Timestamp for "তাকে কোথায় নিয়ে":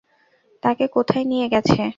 0.63-1.47